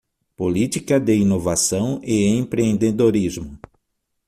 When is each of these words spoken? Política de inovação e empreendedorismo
Política 0.35 0.99
de 0.99 1.13
inovação 1.13 2.01
e 2.03 2.25
empreendedorismo 2.25 3.59